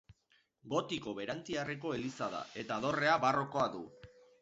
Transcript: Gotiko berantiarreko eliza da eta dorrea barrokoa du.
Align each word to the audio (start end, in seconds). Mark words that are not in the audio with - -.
Gotiko 0.71 1.13
berantiarreko 1.19 1.93
eliza 1.99 2.33
da 2.35 2.43
eta 2.65 2.81
dorrea 2.89 3.23
barrokoa 3.29 3.73
du. 3.79 3.89